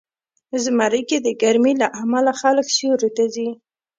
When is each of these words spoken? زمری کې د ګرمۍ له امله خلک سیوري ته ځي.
زمری 0.63 1.01
کې 1.09 1.17
د 1.21 1.27
ګرمۍ 1.41 1.73
له 1.81 1.87
امله 2.01 2.31
خلک 2.41 2.65
سیوري 2.75 3.09
ته 3.17 3.23
ځي. 3.33 3.49